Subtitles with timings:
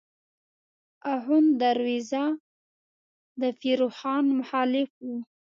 [1.13, 2.23] آخوند دروېزه
[3.41, 5.05] د پیر روښان مخالف و.